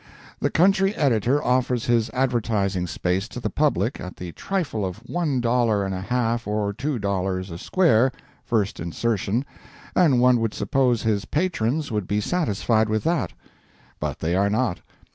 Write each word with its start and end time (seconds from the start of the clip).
The 0.39 0.49
country 0.49 0.95
editor 0.95 1.43
offers 1.43 1.85
his 1.85 2.09
advertising 2.09 2.87
space 2.87 3.27
to 3.27 3.39
the 3.39 3.51
public 3.51 3.99
at 3.99 4.15
the 4.15 4.31
trifle 4.31 4.83
of 4.83 4.97
one 5.07 5.39
dollar 5.41 5.85
and 5.85 5.93
a 5.93 6.01
half 6.01 6.47
or 6.47 6.73
two 6.73 6.97
dollars 6.97 7.51
a 7.51 7.59
square, 7.59 8.11
first 8.43 8.79
insertion, 8.79 9.45
and 9.95 10.19
one 10.19 10.39
would 10.39 10.55
suppose 10.55 11.03
his 11.03 11.25
"patrons" 11.25 11.91
would 11.91 12.07
be 12.07 12.19
satisfied 12.19 12.89
with 12.89 13.03
that. 13.03 13.31
But 13.99 14.17
they 14.21 14.35
are 14.35 14.49
not. 14.49 14.79